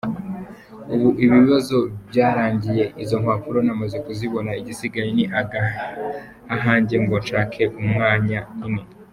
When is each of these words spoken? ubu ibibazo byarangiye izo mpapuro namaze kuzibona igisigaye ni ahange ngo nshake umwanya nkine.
ubu 0.93 1.09
ibibazo 1.25 1.77
byarangiye 2.09 2.83
izo 3.03 3.15
mpapuro 3.23 3.59
namaze 3.67 3.97
kuzibona 4.05 4.51
igisigaye 4.59 5.09
ni 5.17 5.25
ahange 6.55 6.95
ngo 7.03 7.15
nshake 7.23 7.63
umwanya 7.81 8.39
nkine. 8.57 8.83